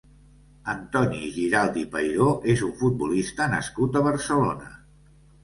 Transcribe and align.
Antoni 0.71 1.19
Giralt 1.35 1.77
i 1.81 1.83
Peiró 1.97 2.31
és 2.55 2.65
un 2.69 2.73
futbolista 2.81 3.49
nascut 3.53 4.01
a 4.01 4.05
Barcelona. 4.11 4.73